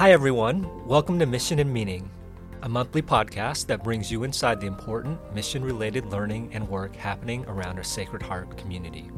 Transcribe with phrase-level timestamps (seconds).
[0.00, 0.86] Hi, everyone.
[0.86, 2.10] Welcome to Mission and Meaning,
[2.62, 7.44] a monthly podcast that brings you inside the important mission related learning and work happening
[7.48, 9.10] around our Sacred Heart community.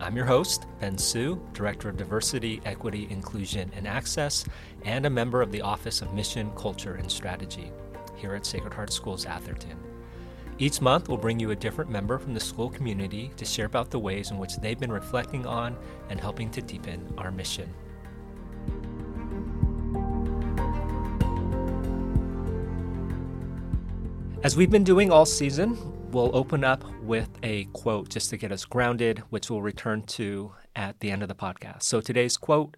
[0.00, 4.44] I'm your host, Ben Su, Director of Diversity, Equity, Inclusion, and Access,
[4.84, 7.70] and a member of the Office of Mission, Culture, and Strategy
[8.16, 9.78] here at Sacred Heart Schools Atherton.
[10.58, 13.92] Each month, we'll bring you a different member from the school community to share about
[13.92, 15.76] the ways in which they've been reflecting on
[16.10, 17.72] and helping to deepen our mission.
[24.46, 25.76] As we've been doing all season,
[26.12, 30.52] we'll open up with a quote just to get us grounded, which we'll return to
[30.76, 31.82] at the end of the podcast.
[31.82, 32.76] So today's quote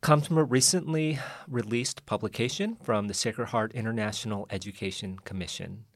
[0.00, 1.18] comes from a recently
[1.48, 5.86] released publication from the Sacred Heart International Education Commission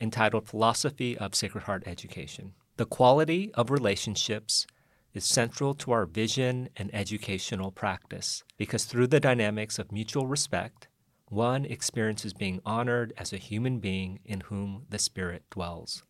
[0.00, 2.54] entitled Philosophy of Sacred Heart Education.
[2.78, 4.66] The quality of relationships
[5.14, 10.88] is central to our vision and educational practice because through the dynamics of mutual respect,
[11.32, 16.02] one experiences being honored as a human being in whom the Spirit dwells.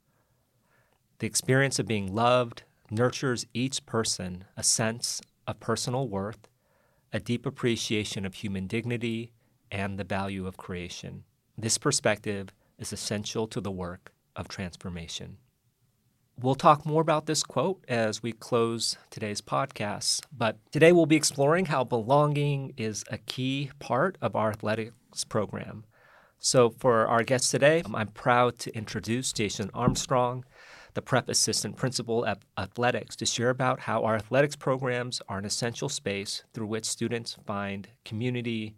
[1.20, 6.48] The experience of being loved nurtures each person a sense of personal worth,
[7.12, 9.33] a deep appreciation of human dignity,
[9.70, 11.25] and the value of creation.
[11.57, 12.48] This perspective
[12.79, 15.39] is essential to the work of transformation.
[16.41, 21.14] We'll talk more about this quote as we close today's podcast, but today we'll be
[21.14, 25.84] exploring how belonging is a key part of our athletics program.
[26.39, 30.44] So, for our guest today, um, I'm proud to introduce Jason Armstrong,
[30.94, 35.44] the Prep Assistant Principal at Athletics, to share about how our athletics programs are an
[35.44, 38.74] essential space through which students find community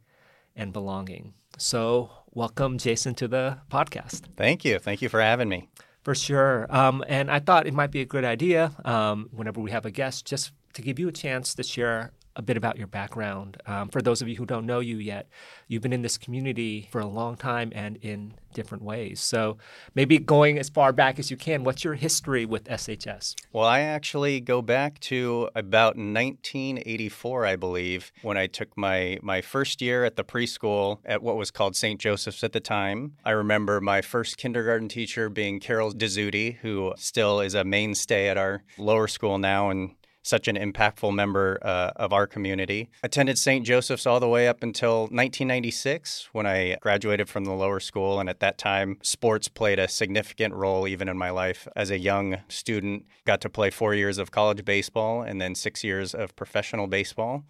[0.54, 1.32] and belonging.
[1.56, 4.22] So, welcome, Jason, to the podcast.
[4.36, 4.78] Thank you.
[4.78, 5.68] Thank you for having me.
[6.04, 6.66] For sure.
[6.68, 9.90] Um, and I thought it might be a good idea um, whenever we have a
[9.90, 13.56] guest just to give you a chance to share a bit about your background.
[13.66, 15.28] Um, for those of you who don't know you yet,
[15.68, 19.20] you've been in this community for a long time and in different ways.
[19.20, 19.58] So
[19.94, 23.34] maybe going as far back as you can, what's your history with SHS?
[23.52, 29.40] Well, I actually go back to about 1984, I believe, when I took my, my
[29.40, 32.00] first year at the preschool at what was called St.
[32.00, 33.16] Joseph's at the time.
[33.24, 38.38] I remember my first kindergarten teacher being Carol Dizzuti, who still is a mainstay at
[38.38, 39.94] our lower school now and
[40.24, 42.90] such an impactful member uh, of our community.
[43.02, 43.64] Attended St.
[43.64, 48.18] Joseph's all the way up until 1996 when I graduated from the lower school.
[48.18, 51.68] And at that time, sports played a significant role even in my life.
[51.76, 55.84] As a young student, got to play four years of college baseball and then six
[55.84, 57.44] years of professional baseball.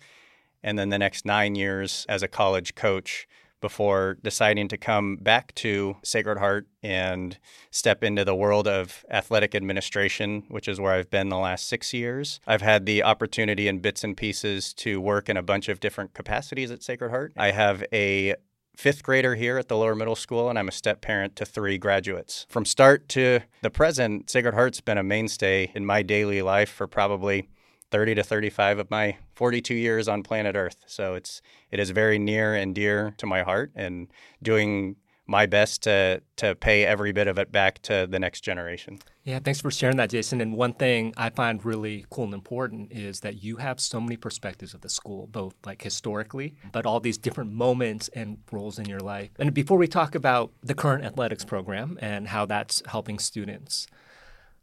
[0.62, 3.28] And then the next nine years as a college coach
[3.64, 7.38] before deciding to come back to Sacred Heart and
[7.70, 11.94] step into the world of athletic administration, which is where I've been the last six
[11.94, 12.40] years.
[12.46, 16.12] I've had the opportunity in bits and pieces to work in a bunch of different
[16.12, 17.32] capacities at Sacred Heart.
[17.38, 18.34] I have a
[18.76, 21.78] fifth grader here at the lower middle school, and I'm a step parent to three
[21.78, 22.44] graduates.
[22.50, 26.86] From start to the present, Sacred Heart's been a mainstay in my daily life for
[26.86, 27.48] probably
[27.94, 30.78] 30 to 35 of my 42 years on planet Earth.
[30.84, 31.40] So it's
[31.70, 34.08] it is very near and dear to my heart, and
[34.42, 34.96] doing
[35.28, 38.98] my best to to pay every bit of it back to the next generation.
[39.22, 40.40] Yeah, thanks for sharing that, Jason.
[40.40, 44.16] And one thing I find really cool and important is that you have so many
[44.16, 48.86] perspectives of the school, both like historically, but all these different moments and roles in
[48.86, 49.30] your life.
[49.38, 53.86] And before we talk about the current athletics program and how that's helping students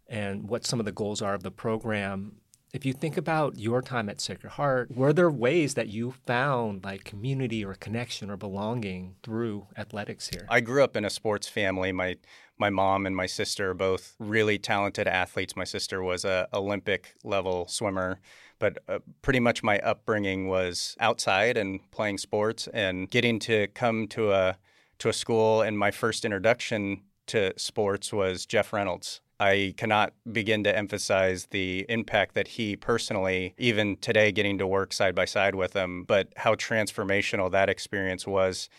[0.10, 2.42] and what some of the goals are of the program,
[2.74, 6.84] if you think about your time at Sacred Heart, were there ways that you found
[6.84, 10.46] like community or connection or belonging through athletics here?
[10.50, 11.92] I grew up in a sports family.
[11.92, 12.18] My
[12.58, 15.56] my mom and my sister are both really talented athletes.
[15.56, 18.20] My sister was a Olympic level swimmer,
[18.60, 24.08] but uh, pretty much my upbringing was outside and playing sports and getting to come
[24.10, 24.58] to a
[25.00, 30.64] to a school and my first introduction to sports was Jeff Reynolds I cannot begin
[30.66, 35.56] to emphasize the impact that he personally, even today, getting to work side by side
[35.56, 38.70] with him, but how transformational that experience was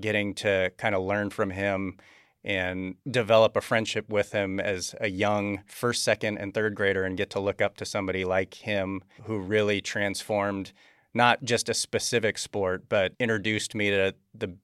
[0.00, 1.98] getting to kind of learn from him
[2.42, 7.16] and develop a friendship with him as a young first, second, and third grader and
[7.16, 10.72] get to look up to somebody like him who really transformed
[11.14, 14.56] not just a specific sport, but introduced me to the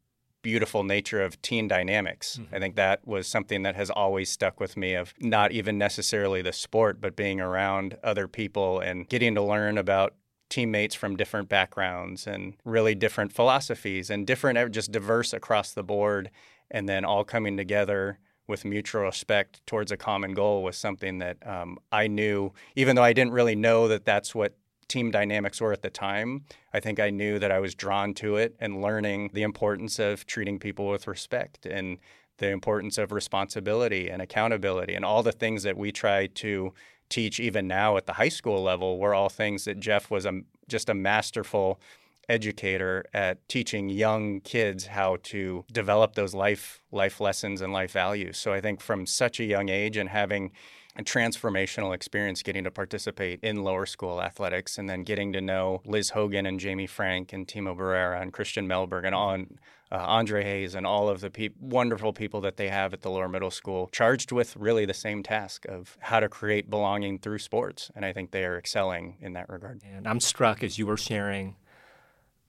[0.44, 2.38] beautiful nature of teen dynamics.
[2.38, 2.54] Mm-hmm.
[2.54, 6.42] I think that was something that has always stuck with me of not even necessarily
[6.42, 10.14] the sport, but being around other people and getting to learn about
[10.50, 16.30] teammates from different backgrounds and really different philosophies and different just diverse across the board
[16.70, 21.38] and then all coming together with mutual respect towards a common goal was something that
[21.46, 24.54] um, I knew, even though I didn't really know that that's what
[24.88, 28.36] team dynamics were at the time, I think I knew that I was drawn to
[28.36, 31.98] it and learning the importance of treating people with respect and
[32.38, 36.72] the importance of responsibility and accountability and all the things that we try to
[37.08, 40.40] teach even now at the high school level were all things that Jeff was a,
[40.68, 41.80] just a masterful
[42.28, 48.38] educator at teaching young kids how to develop those life life lessons and life values.
[48.38, 50.52] So I think from such a young age and having
[50.96, 55.82] a transformational experience getting to participate in lower school athletics and then getting to know
[55.84, 59.58] Liz Hogan and Jamie Frank and Timo Barrera and Christian Melberg and on
[59.90, 63.10] uh, Andre Hayes and all of the pe- wonderful people that they have at the
[63.10, 67.38] lower middle school charged with really the same task of how to create belonging through
[67.38, 67.90] sports.
[67.96, 69.82] And I think they are excelling in that regard.
[69.84, 71.56] And I'm struck as you were sharing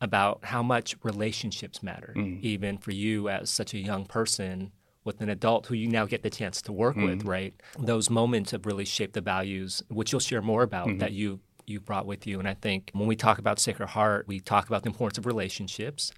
[0.02, 2.42] about how much relationships matter, mm.
[2.42, 4.72] even for you as such a young person
[5.06, 7.06] with an adult who you now get the chance to work mm-hmm.
[7.06, 7.54] with, right?
[7.80, 10.98] Those moments have really shaped the values, which you'll share more about mm-hmm.
[10.98, 12.40] that you you brought with you.
[12.40, 15.26] And I think when we talk about Sacred Heart, we talk about the importance of
[15.26, 16.12] relationships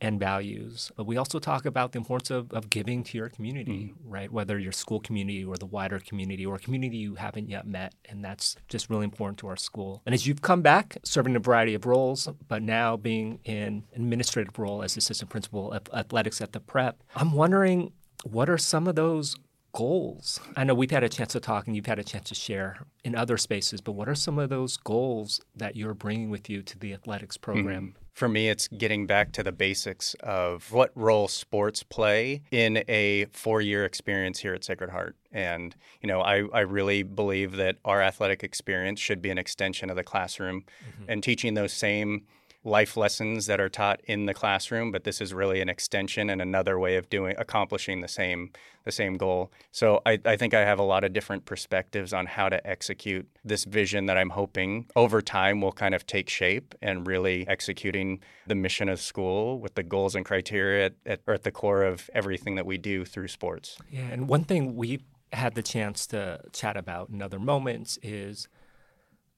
[0.00, 0.90] and values.
[0.96, 4.10] But we also talk about the importance of, of giving to your community, mm-hmm.
[4.10, 4.32] right?
[4.32, 7.94] Whether your school community or the wider community or a community you haven't yet met.
[8.08, 10.02] And that's just really important to our school.
[10.06, 14.58] And as you've come back, serving a variety of roles, but now being in administrative
[14.58, 17.92] role as assistant principal of athletics at the prep, I'm wondering
[18.24, 19.36] what are some of those
[19.76, 20.40] goals?
[20.56, 22.78] I know we've had a chance to talk and you've had a chance to share
[23.04, 26.62] in other spaces, but what are some of those goals that you're bringing with you
[26.62, 27.88] to the athletics program?
[27.88, 27.98] Mm-hmm.
[28.14, 33.26] For me, it's getting back to the basics of what role sports play in a
[33.26, 35.16] four year experience here at Sacred Heart.
[35.30, 39.90] And, you know, I, I really believe that our athletic experience should be an extension
[39.90, 41.10] of the classroom mm-hmm.
[41.10, 42.22] and teaching those same
[42.66, 46.42] life lessons that are taught in the classroom, but this is really an extension and
[46.42, 48.50] another way of doing accomplishing the same
[48.84, 49.50] the same goal.
[49.72, 53.28] So I, I think I have a lot of different perspectives on how to execute
[53.44, 58.20] this vision that I'm hoping over time will kind of take shape and really executing
[58.46, 62.08] the mission of school with the goals and criteria at, at, at the core of
[62.14, 63.76] everything that we do through sports.
[63.90, 65.00] Yeah, and one thing we
[65.32, 68.46] had the chance to chat about in other moments is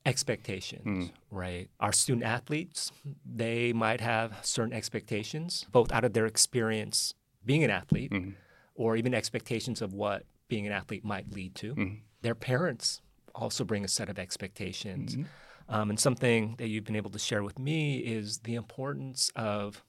[0.07, 1.11] expectations, mm.
[1.31, 1.69] right?
[1.81, 2.93] Our student athletes,
[3.25, 7.15] they might have certain expectations, both out of their experience
[7.45, 8.31] being an athlete mm-hmm.
[8.75, 11.75] or even expectations of what being an athlete might lead to.
[11.75, 11.95] Mm-hmm.
[12.23, 13.01] Their parents
[13.35, 15.17] also bring a set of expectations.
[15.17, 15.25] Mm-hmm.
[15.71, 19.85] Um, and something that you've been able to share with me is the importance of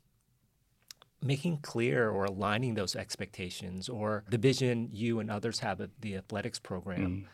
[1.22, 6.16] making clear or aligning those expectations or the vision you and others have of the
[6.16, 7.26] athletics program mm.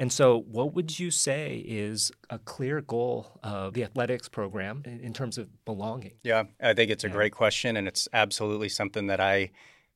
[0.00, 5.12] And so, what would you say is a clear goal of the athletics program in
[5.12, 6.12] terms of belonging?
[6.22, 7.14] Yeah, I think it's a yeah.
[7.14, 9.50] great question, and it's absolutely something that I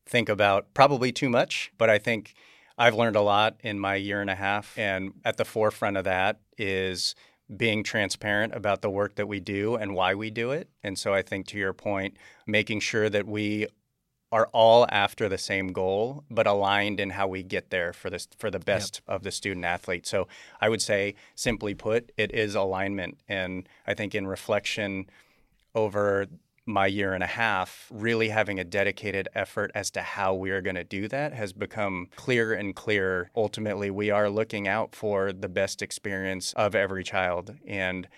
[0.05, 2.35] think about probably too much, but I think
[2.77, 4.77] I've learned a lot in my year and a half.
[4.77, 7.15] And at the forefront of that is
[7.57, 10.69] being transparent about the work that we do and why we do it.
[10.83, 12.17] And so I think to your point,
[12.47, 13.67] making sure that we
[14.33, 18.27] are all after the same goal, but aligned in how we get there for this
[18.39, 19.17] for the best yep.
[19.17, 20.07] of the student athlete.
[20.07, 20.27] So
[20.61, 23.19] I would say, simply put, it is alignment.
[23.29, 25.11] And I think in reflection
[25.75, 26.27] over
[26.65, 30.63] my year and a half, really having a dedicated effort as to how we are
[30.63, 33.31] going to do that has become clearer and clearer.
[33.37, 37.55] Ultimately, we are looking out for the best experience of every child.
[37.67, 38.09] And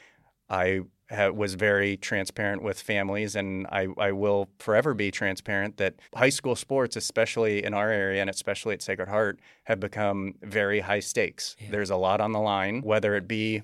[0.49, 6.31] I was very transparent with families, and I, I will forever be transparent that high
[6.31, 11.01] school sports, especially in our area and especially at Sacred Heart, have become very high
[11.01, 11.57] stakes.
[11.59, 11.69] Yeah.
[11.73, 13.63] There's a lot on the line, whether it be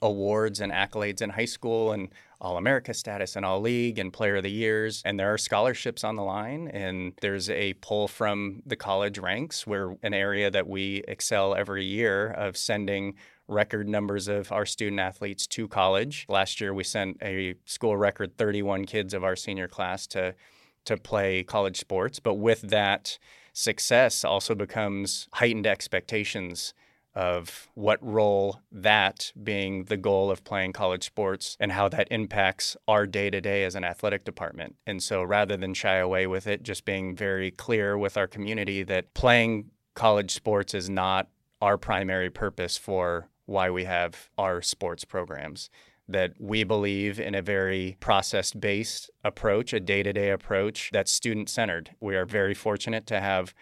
[0.00, 2.08] awards and accolades in high school and
[2.40, 5.02] All America status and All League and Player of the Years.
[5.04, 6.68] And there are scholarships on the line.
[6.68, 11.84] And there's a pull from the college ranks, where an area that we excel every
[11.84, 13.16] year of sending
[13.48, 16.26] record numbers of our student athletes to college.
[16.28, 20.34] Last year, we sent a school record 31 kids of our senior class to
[20.84, 22.18] to play college sports.
[22.18, 23.18] But with that
[23.52, 26.72] success, also becomes heightened expectations
[27.14, 32.76] of what role that being the goal of playing college sports and how that impacts
[32.86, 34.76] our day to day as an athletic department.
[34.86, 38.82] And so rather than shy away with it, just being very clear with our community
[38.84, 41.28] that playing college sports is not
[41.60, 45.70] our primary purpose for why we have our sports programs.
[46.10, 51.12] That we believe in a very process based approach, a day to day approach that's
[51.12, 51.90] student centered.
[52.00, 53.52] We are very fortunate to have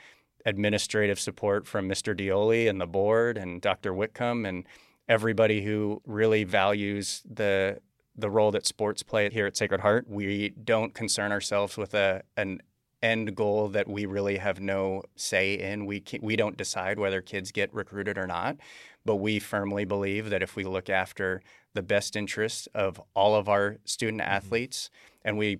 [0.45, 2.17] administrative support from Mr.
[2.17, 3.93] Dioli and the board and Dr.
[3.93, 4.65] Whitcomb and
[5.09, 7.81] everybody who really values the
[8.19, 10.09] the role that sports play here at Sacred Heart.
[10.09, 12.61] We don't concern ourselves with a an
[13.03, 15.87] end goal that we really have no say in.
[15.87, 18.57] We we don't decide whether kids get recruited or not,
[19.05, 21.43] but we firmly believe that if we look after
[21.75, 24.33] the best interests of all of our student mm-hmm.
[24.33, 24.91] athletes
[25.25, 25.59] and we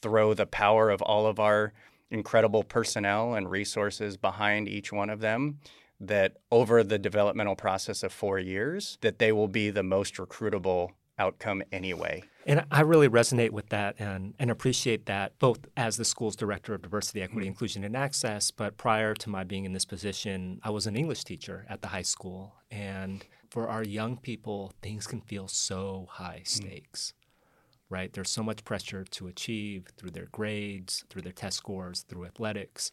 [0.00, 1.72] throw the power of all of our
[2.10, 5.58] incredible personnel and resources behind each one of them
[5.98, 10.90] that over the developmental process of 4 years that they will be the most recruitable
[11.18, 12.22] outcome anyway.
[12.46, 16.74] And I really resonate with that and, and appreciate that both as the school's director
[16.74, 17.52] of diversity, equity, mm-hmm.
[17.52, 18.50] inclusion, and access.
[18.50, 21.88] But prior to my being in this position, I was an English teacher at the
[21.88, 22.56] high school.
[22.70, 26.48] And for our young people, things can feel so high mm.
[26.48, 27.94] stakes, mm-hmm.
[27.94, 28.12] right?
[28.12, 32.92] There's so much pressure to achieve through their grades, through their test scores, through athletics.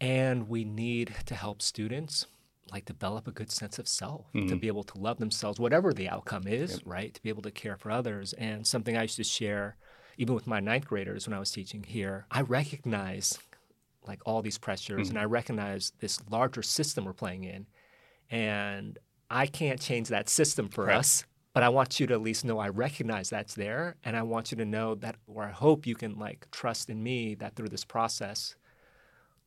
[0.00, 2.26] And we need to help students
[2.72, 4.48] like develop a good sense of self mm-hmm.
[4.48, 6.80] to be able to love themselves whatever the outcome is yep.
[6.84, 9.76] right to be able to care for others and something i used to share
[10.16, 13.38] even with my ninth graders when i was teaching here i recognize
[14.06, 15.16] like all these pressures mm-hmm.
[15.16, 17.66] and i recognize this larger system we're playing in
[18.30, 18.98] and
[19.30, 20.96] i can't change that system for right.
[20.96, 24.22] us but i want you to at least know i recognize that's there and i
[24.22, 27.54] want you to know that or i hope you can like trust in me that
[27.56, 28.54] through this process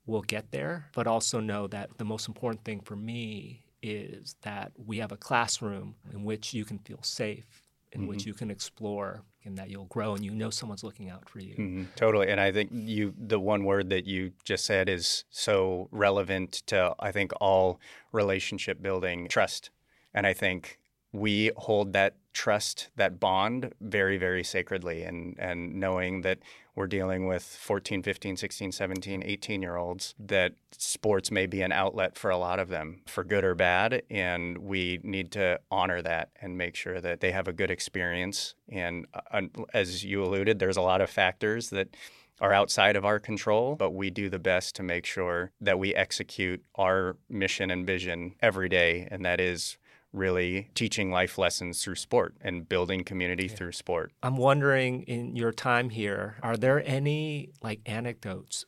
[0.05, 4.71] we'll get there, but also know that the most important thing for me is that
[4.77, 7.45] we have a classroom in which you can feel safe,
[7.91, 8.09] in mm-hmm.
[8.09, 11.39] which you can explore, and that you'll grow and you know someone's looking out for
[11.39, 11.53] you.
[11.55, 11.83] Mm-hmm.
[11.95, 12.29] Totally.
[12.29, 16.95] And I think you the one word that you just said is so relevant to
[16.99, 17.79] I think all
[18.11, 19.69] relationship building, trust.
[20.13, 20.79] And I think
[21.11, 25.03] we hold that trust, that bond very, very sacredly.
[25.03, 26.39] And, and knowing that
[26.75, 31.71] we're dealing with 14, 15, 16, 17, 18 year olds, that sports may be an
[31.71, 34.01] outlet for a lot of them, for good or bad.
[34.09, 38.55] And we need to honor that and make sure that they have a good experience.
[38.69, 39.41] And uh,
[39.73, 41.95] as you alluded, there's a lot of factors that
[42.41, 45.93] are outside of our control, but we do the best to make sure that we
[45.93, 49.07] execute our mission and vision every day.
[49.11, 49.77] And that is
[50.13, 53.55] really teaching life lessons through sport and building community yeah.
[53.55, 54.11] through sport.
[54.21, 58.65] I'm wondering in your time here, are there any like anecdotes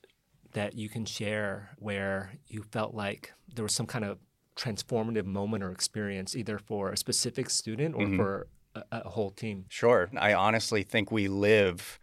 [0.54, 4.18] that you can share where you felt like there was some kind of
[4.56, 8.16] transformative moment or experience either for a specific student or mm-hmm.
[8.18, 9.66] for a, a whole team?
[9.70, 10.10] Sure.
[10.18, 12.00] I honestly think we live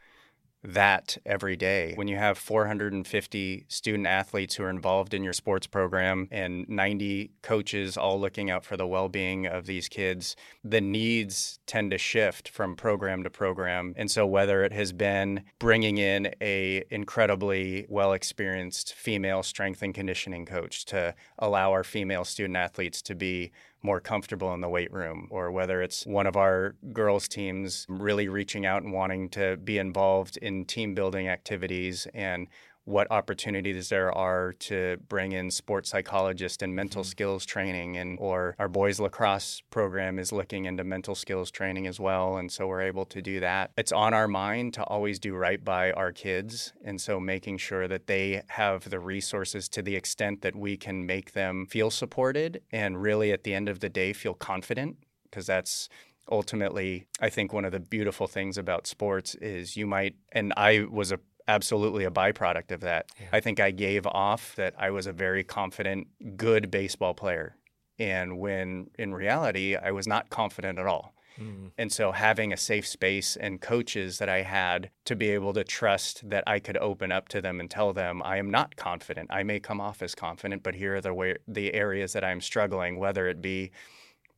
[0.64, 1.92] that every day.
[1.96, 7.32] When you have 450 student athletes who are involved in your sports program and 90
[7.42, 11.98] coaches all looking out for the well being of these kids, the needs tend to
[11.98, 13.94] shift from program to program.
[13.96, 19.94] And so, whether it has been bringing in a incredibly well experienced female strength and
[19.94, 23.52] conditioning coach to allow our female student athletes to be
[23.82, 28.28] more comfortable in the weight room, or whether it's one of our girls' teams really
[28.28, 32.48] reaching out and wanting to be involved in team building activities and
[32.84, 37.10] what opportunities there are to bring in sports psychologists and mental mm-hmm.
[37.10, 42.00] skills training and or our boys lacrosse program is looking into mental skills training as
[42.00, 45.34] well and so we're able to do that it's on our mind to always do
[45.34, 49.94] right by our kids and so making sure that they have the resources to the
[49.94, 53.88] extent that we can make them feel supported and really at the end of the
[53.88, 55.88] day feel confident because that's
[56.30, 60.84] ultimately i think one of the beautiful things about sports is you might and i
[60.90, 61.18] was a
[61.48, 63.06] absolutely a byproduct of that.
[63.20, 63.28] Yeah.
[63.32, 67.56] I think I gave off that I was a very confident, good baseball player.
[67.98, 71.14] And when in reality, I was not confident at all.
[71.40, 71.70] Mm.
[71.78, 75.64] And so having a safe space and coaches that I had to be able to
[75.64, 79.30] trust that I could open up to them and tell them I am not confident.
[79.30, 82.40] I may come off as confident, but here are the way, the areas that I'm
[82.40, 83.70] struggling, whether it be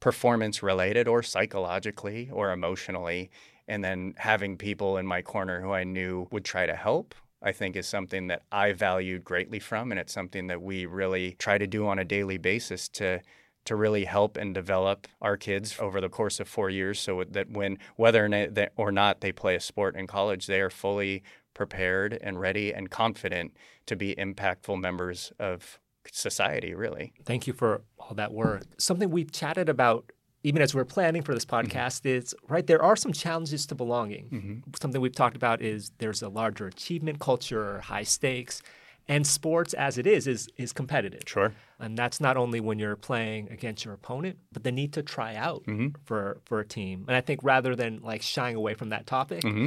[0.01, 3.31] performance related or psychologically or emotionally
[3.69, 7.53] and then having people in my corner who I knew would try to help I
[7.53, 11.59] think is something that I valued greatly from and it's something that we really try
[11.59, 13.21] to do on a daily basis to
[13.67, 17.51] to really help and develop our kids over the course of 4 years so that
[17.51, 18.29] when whether
[18.77, 21.23] or not they play a sport in college they are fully
[21.55, 23.57] prepared and ready and confident
[23.87, 25.79] to be impactful members of
[26.11, 27.13] society really.
[27.25, 28.65] Thank you for all that work.
[28.79, 30.13] Something we've chatted about
[30.45, 31.67] even as we're planning for this mm-hmm.
[31.67, 32.19] podcast, mm-hmm.
[32.19, 34.29] is right there are some challenges to belonging.
[34.29, 34.71] Mm-hmm.
[34.81, 38.63] Something we've talked about is there's a larger achievement culture, high stakes,
[39.09, 41.23] and sports as it is is is competitive.
[41.27, 41.53] Sure.
[41.81, 45.35] And that's not only when you're playing against your opponent, but the need to try
[45.35, 45.89] out mm-hmm.
[46.05, 47.05] for for a team.
[47.09, 49.67] And I think rather than like shying away from that topic, mm-hmm.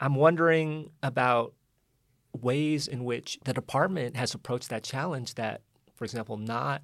[0.00, 1.54] I'm wondering about
[2.32, 5.60] ways in which the department has approached that challenge that,
[5.94, 6.82] for example, not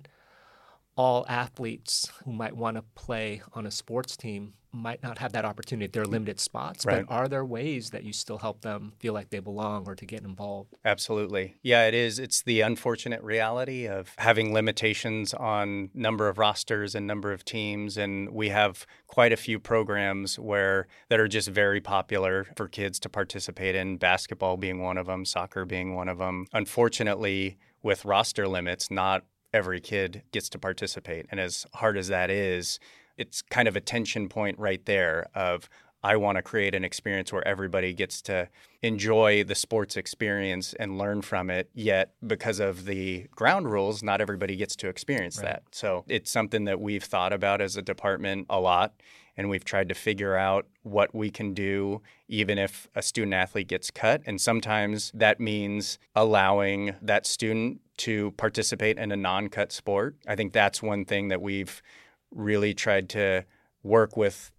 [1.00, 5.46] all athletes who might want to play on a sports team might not have that
[5.46, 5.90] opportunity.
[5.90, 7.06] There are limited spots, Right.
[7.06, 10.04] but are there ways that you still help them feel like they belong or to
[10.04, 10.74] get involved?
[10.84, 11.54] Absolutely.
[11.62, 12.18] Yeah, it is.
[12.18, 17.96] It's the unfortunate reality of having limitations on number of rosters and number of teams
[17.96, 23.00] and we have quite a few programs where that are just very popular for kids
[23.00, 26.46] to participate in, basketball being one of them, soccer being one of them.
[26.52, 31.26] Unfortunately, with roster limits, not every kid gets to participate.
[31.30, 32.78] And as hard as that is,
[33.16, 35.68] it's kind of a tension point right there of
[36.02, 38.48] I want to create an experience where everybody gets to
[38.82, 41.68] enjoy the sports experience and learn from it.
[41.74, 45.46] Yet, because of the ground rules, not everybody gets to experience Right.
[45.46, 45.62] that.
[45.72, 48.94] So, it's something that we've thought about as a department a lot.
[49.36, 53.68] And we've tried to figure out what we can do, even if a student athlete
[53.68, 54.22] gets cut.
[54.26, 60.16] And sometimes that means allowing that student to participate in a non cut sport.
[60.26, 61.82] I think that's one thing that we've
[62.30, 63.44] really tried to
[63.82, 64.52] work with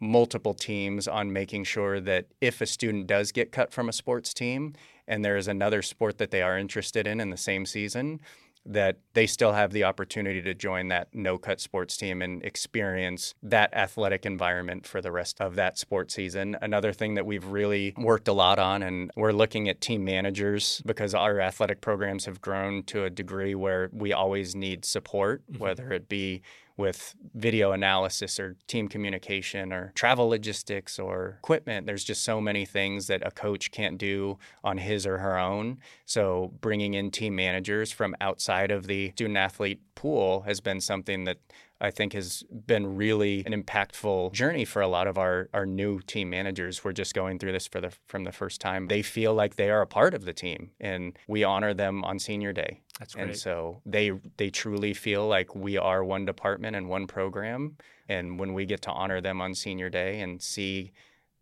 [0.00, 4.32] multiple teams on making sure that if a student does get cut from a sports
[4.32, 4.72] team
[5.06, 8.20] and there is another sport that they are interested in in the same season,
[8.66, 13.34] that they still have the opportunity to join that no cut sports team and experience
[13.42, 16.56] that athletic environment for the rest of that sports season.
[16.60, 20.82] Another thing that we've really worked a lot on, and we're looking at team managers
[20.84, 25.62] because our athletic programs have grown to a degree where we always need support, mm-hmm.
[25.62, 26.42] whether it be
[26.80, 31.86] with video analysis or team communication or travel logistics or equipment.
[31.86, 35.78] There's just so many things that a coach can't do on his or her own.
[36.06, 41.24] So, bringing in team managers from outside of the student athlete pool has been something
[41.24, 41.38] that
[41.80, 46.00] I think has been really an impactful journey for a lot of our, our new
[46.00, 46.84] team managers.
[46.84, 48.88] We're just going through this for the from the first time.
[48.88, 52.18] They feel like they are a part of the team and we honor them on
[52.18, 52.80] senior day.
[52.98, 53.28] That's right.
[53.28, 57.76] And so they they truly feel like we are one department and one program.
[58.08, 60.92] And when we get to honor them on senior day and see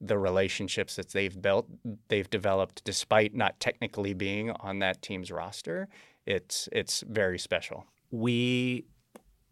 [0.00, 1.66] the relationships that they've built,
[2.06, 5.88] they've developed despite not technically being on that team's roster,
[6.26, 7.86] it's it's very special.
[8.10, 8.84] we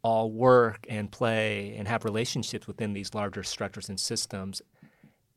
[0.06, 4.62] all work and play and have relationships within these larger structures and systems.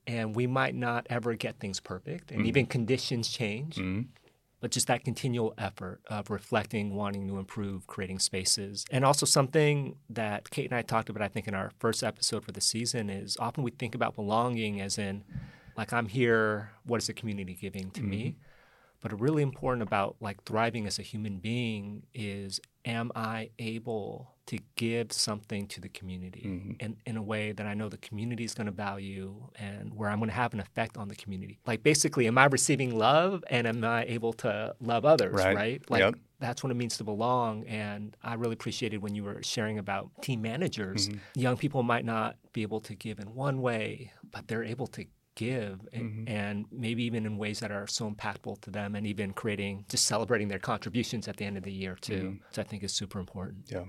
[0.05, 3.77] And we might not ever get things perfect, and even conditions change.
[3.77, 4.10] Mhm.
[4.60, 8.86] But just that continual effort of reflecting, wanting to improve, creating spaces.
[8.91, 12.43] And also, something that Kate and I talked about, I think, in our first episode
[12.45, 15.23] for the season is often we think about belonging as in,
[15.77, 18.36] like, I'm here, what is the community giving to me?
[19.01, 24.57] But really important about like thriving as a human being is am I able to
[24.75, 26.71] give something to the community Mm-hmm.
[26.85, 29.29] in, in a way that I know the community is going to value
[29.67, 31.59] and where I'm going to have an effect on the community?
[31.71, 35.55] Like basically, am I receiving love and am I able to love others, Right.
[35.55, 35.81] right?
[35.89, 36.15] Like Yep.
[36.39, 37.65] that's what it means to belong.
[37.67, 41.09] And I really appreciated when you were sharing about team managers.
[41.09, 41.39] Mm-hmm.
[41.45, 45.05] Young people might not be able to give in one way, but they're able to
[45.35, 46.27] give and, Mm-hmm.
[46.27, 50.05] and maybe even in ways that are so impactful to them and even creating just
[50.05, 52.45] celebrating their contributions at the end of the year too Mm-hmm.
[52.47, 53.85] which i think is super important Yeah.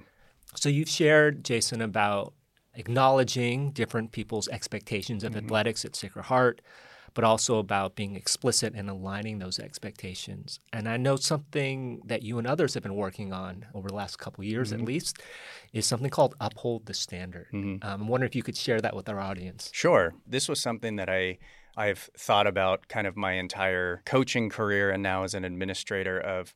[0.54, 2.32] So you've shared jason about
[2.74, 5.36] acknowledging different people's expectations Mm-hmm.
[5.36, 6.60] of athletics at sacred heart
[7.12, 12.38] but also about being explicit and aligning those expectations and i know something that you
[12.38, 14.80] and others have been working on over the last couple years Mm-hmm.
[14.82, 15.18] at least
[15.72, 19.08] is something called uphold the standard um, i'm wondering if you could share that with
[19.08, 20.14] our audience Sure.
[20.26, 21.38] This was something that I
[21.76, 26.52] I've thought about kind of my entire coaching career and now as an administrator of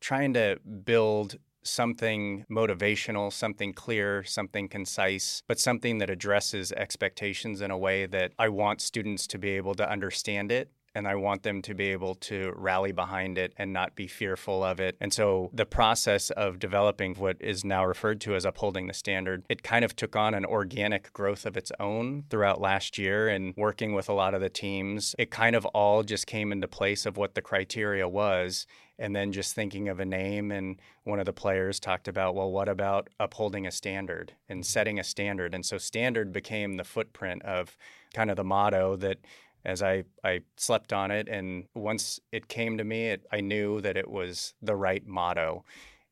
[0.00, 7.70] trying to build something motivational, something clear, something concise, but something that addresses expectations in
[7.70, 11.42] a way that I want students to be able to understand it and I want
[11.42, 14.96] them to be able to rally behind it and not be fearful of it.
[15.00, 19.44] And so the process of developing what is now referred to as upholding the standard,
[19.48, 23.54] it kind of took on an organic growth of its own throughout last year and
[23.56, 25.14] working with a lot of the teams.
[25.18, 28.66] It kind of all just came into place of what the criteria was
[28.98, 32.50] and then just thinking of a name and one of the players talked about well
[32.50, 37.42] what about upholding a standard and setting a standard and so standard became the footprint
[37.42, 37.76] of
[38.14, 39.18] kind of the motto that
[39.64, 43.80] as I, I slept on it and once it came to me it, i knew
[43.80, 45.64] that it was the right motto.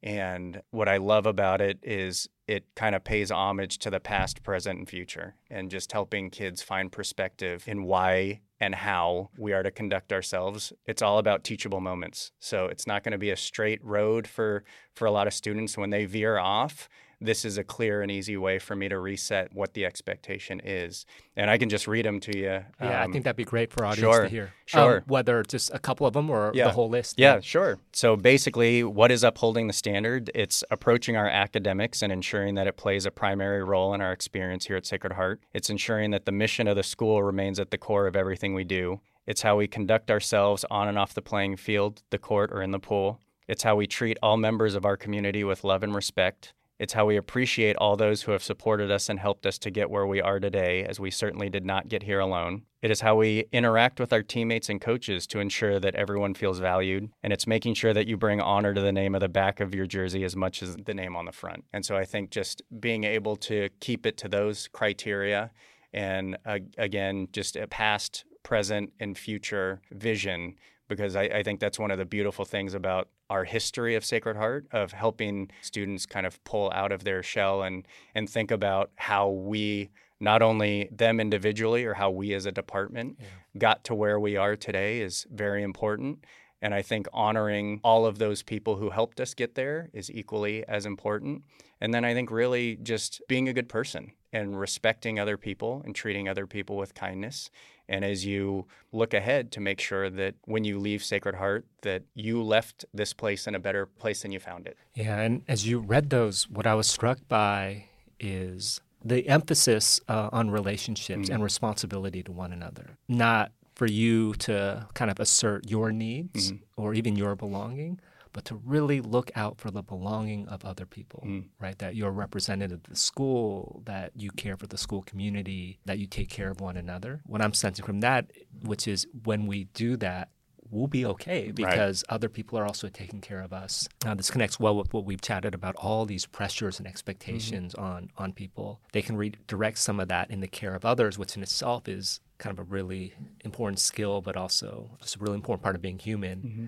[0.02, 4.42] And what i love about it is it kind of pays homage to the past
[4.42, 9.62] present and future and just helping kids find perspective in why and how we are
[9.64, 10.72] to conduct ourselves.
[10.86, 12.30] It's all about teachable moments.
[12.38, 15.76] So it's not going to be a straight road for for a lot of students
[15.76, 16.88] when they veer off
[17.24, 21.06] this is a clear and easy way for me to reset what the expectation is.
[21.36, 22.44] And I can just read them to you.
[22.44, 24.52] Yeah, um, I think that'd be great for audience sure, to hear.
[24.66, 24.98] Sure.
[24.98, 26.64] Um, whether just a couple of them or yeah.
[26.64, 27.18] the whole list.
[27.18, 27.78] Yeah, yeah, sure.
[27.92, 30.30] So basically, what is upholding the standard?
[30.34, 34.66] It's approaching our academics and ensuring that it plays a primary role in our experience
[34.66, 35.40] here at Sacred Heart.
[35.54, 38.64] It's ensuring that the mission of the school remains at the core of everything we
[38.64, 39.00] do.
[39.26, 42.72] It's how we conduct ourselves on and off the playing field, the court, or in
[42.72, 43.20] the pool.
[43.48, 46.54] It's how we treat all members of our community with love and respect.
[46.82, 49.88] It's how we appreciate all those who have supported us and helped us to get
[49.88, 52.64] where we are today, as we certainly did not get here alone.
[52.82, 56.58] It is how we interact with our teammates and coaches to ensure that everyone feels
[56.58, 57.08] valued.
[57.22, 59.76] And it's making sure that you bring honor to the name of the back of
[59.76, 61.62] your jersey as much as the name on the front.
[61.72, 65.52] And so I think just being able to keep it to those criteria
[65.92, 70.56] and uh, again, just a past, present, and future vision
[70.96, 74.36] because I, I, think that's one of the beautiful things about our history of Sacred
[74.36, 78.90] Heart of helping students kind of pull out of their shell and and think about
[78.96, 83.26] how we not only them individually or how we as a department yeah.
[83.58, 86.24] got to where we are today is very important.
[86.62, 90.64] And I think honoring all of those people who helped us get there is equally
[90.68, 91.42] as important.
[91.80, 95.92] And then I think really just being a good person and respecting other people and
[95.92, 97.50] treating other people with kindness
[97.92, 102.02] and as you look ahead to make sure that when you leave Sacred Heart that
[102.14, 104.76] you left this place in a better place than you found it.
[104.94, 107.84] Yeah, and as you read those what I was struck by
[108.18, 111.34] is the emphasis uh, on relationships mm-hmm.
[111.34, 112.96] and responsibility to one another.
[113.08, 116.80] Not for you to kind of assert your needs mm-hmm.
[116.80, 118.00] or even your belonging,
[118.32, 121.44] but to really look out for the belonging of other people, mm.
[121.60, 121.78] right?
[121.78, 126.06] That you're representative of the school, that you care for the school community, that you
[126.06, 127.20] take care of one another.
[127.26, 128.30] What I'm sensing from that,
[128.62, 130.30] which is when we do that,
[130.70, 132.14] we'll be okay because right.
[132.14, 133.86] other people are also taking care of us.
[134.04, 137.84] Now, this connects well with what we've chatted about all these pressures and expectations mm-hmm.
[137.84, 138.80] on, on people.
[138.92, 142.20] They can redirect some of that in the care of others, which in itself is
[142.38, 143.12] kind of a really
[143.44, 146.38] important skill, but also just a really important part of being human.
[146.38, 146.66] Mm-hmm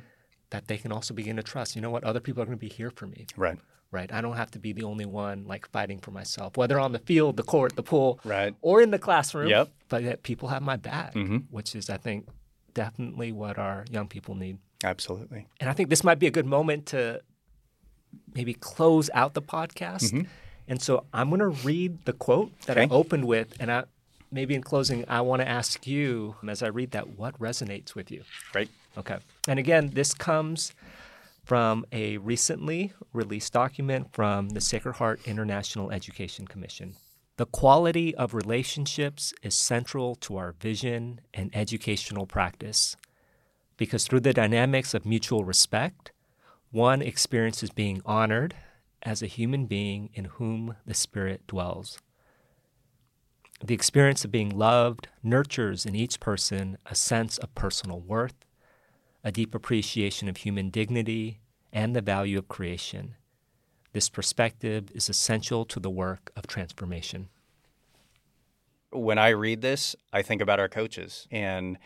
[0.55, 1.75] that they can also begin to trust.
[1.75, 2.05] You know what?
[2.05, 3.27] Other people are going to be here for me.
[3.37, 3.59] Right.
[3.91, 4.13] Right.
[4.13, 7.01] I don't have to be the only one like fighting for myself, whether on the
[7.01, 9.49] field, the court, the pool, right, or in the classroom.
[9.49, 9.69] Yep.
[9.89, 11.39] But that people have my back, mm-hmm.
[11.51, 12.29] which is, I think,
[12.73, 14.59] definitely what our young people need.
[14.85, 15.47] Absolutely.
[15.59, 17.21] And I think this might be a good moment to
[18.33, 20.13] maybe close out the podcast.
[20.13, 20.23] Mm-hmm.
[20.69, 22.93] And so I'm going to read the quote that okay.
[22.93, 23.85] I opened with, and I,
[24.31, 28.11] maybe in closing, I want to ask you, as I read that, what resonates with
[28.11, 28.23] you?
[28.53, 28.71] Great.
[28.97, 29.19] Okay.
[29.49, 30.73] And again, this comes
[31.45, 36.95] from a recently released document from the Sacred Heart International Education Commission.
[37.37, 42.97] The quality of relationships is central to our vision and educational practice
[43.77, 46.13] because through the dynamics of mutual respect,
[46.71, 48.55] one experiences being honored
[49.03, 51.99] as a human being in whom the Spirit dwells.
[53.63, 58.45] The experience of being loved nurtures in each person a sense of personal worth
[59.25, 61.41] a deep appreciation of human dignity
[61.73, 63.15] and the value of creation.
[63.93, 67.29] This perspective is essential to the work of transformation.
[68.91, 71.79] When I read this, I think about our coaches and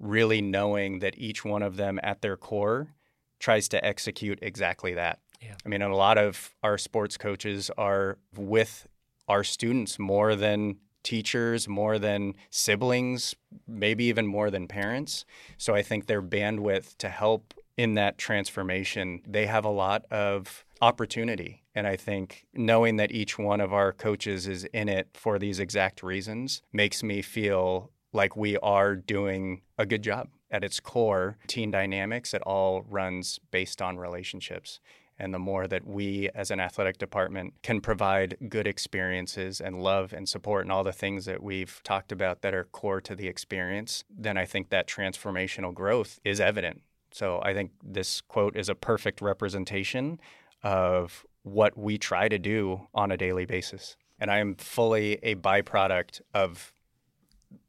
[0.00, 2.94] really knowing that each one of them at their core
[3.38, 5.20] tries to execute exactly that.
[5.40, 5.54] Yeah.
[5.64, 8.88] I mean, a lot of our sports coaches are with
[9.28, 10.76] our students more than
[11.06, 13.36] teachers more than siblings,
[13.68, 15.24] maybe even more than parents.
[15.56, 20.64] So I think their bandwidth to help in that transformation, they have a lot of
[20.82, 21.62] opportunity.
[21.76, 25.60] And I think knowing that each one of our coaches is in it for these
[25.60, 30.28] exact reasons makes me feel like we are doing a good job.
[30.50, 34.80] At its core, teen dynamics, it all runs based on relationships.
[35.18, 40.12] And the more that we as an athletic department can provide good experiences and love
[40.12, 43.26] and support and all the things that we've talked about that are core to the
[43.26, 46.82] experience, then I think that transformational growth is evident.
[47.12, 50.20] So I think this quote is a perfect representation
[50.62, 53.96] of what we try to do on a daily basis.
[54.18, 56.72] And I am fully a byproduct of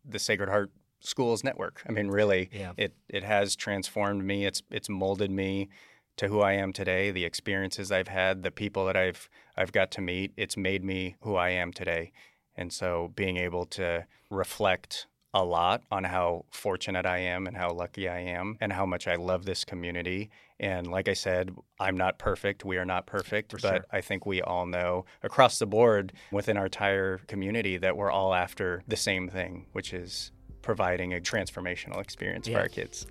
[0.03, 1.83] the Sacred Heart Schools network.
[1.87, 2.71] I mean, really, yeah.
[2.75, 4.45] it it has transformed me.
[4.45, 5.69] It's it's molded me
[6.17, 9.91] to who I am today, the experiences I've had, the people that I've I've got
[9.91, 12.11] to meet, it's made me who I am today.
[12.55, 17.69] And so being able to reflect a lot on how fortunate I am and how
[17.71, 20.29] lucky I am and how much I love this community.
[20.59, 22.65] And like I said, I'm not perfect.
[22.65, 23.85] We are not perfect, For but sure.
[23.91, 28.33] I think we all know across the board within our entire community that we're all
[28.33, 30.31] after the same thing, which is
[30.63, 32.55] providing a transformational experience yeah.
[32.55, 33.05] for our kids.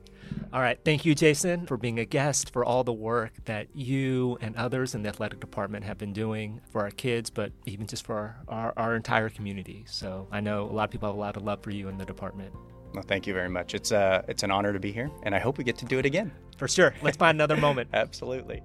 [0.53, 0.79] All right.
[0.85, 4.95] Thank you, Jason, for being a guest, for all the work that you and others
[4.95, 8.37] in the athletic department have been doing for our kids, but even just for our,
[8.49, 9.85] our, our entire community.
[9.87, 11.99] So I know a lot of people have a lot of love for you in
[11.99, 12.55] the department.
[12.95, 13.75] Well, thank you very much.
[13.75, 15.99] It's, uh, it's an honor to be here, and I hope we get to do
[15.99, 16.33] it again.
[16.57, 16.95] For sure.
[17.03, 17.91] Let's find another moment.
[17.95, 18.63] Absolutely.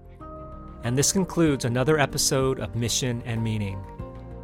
[0.83, 3.83] And this concludes another episode of Mission and Meaning.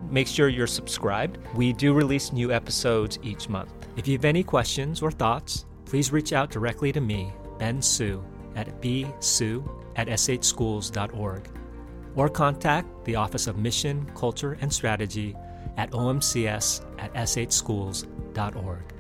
[0.10, 1.38] Make sure you're subscribed.
[1.56, 3.72] We do release new episodes each month.
[3.96, 8.24] If you have any questions or thoughts, please reach out directly to me, Ben Su,
[8.56, 11.50] at bsu at shschools.org,
[12.16, 15.36] or contact the Office of Mission, Culture, and Strategy
[15.78, 18.97] at omcs at shschools.org.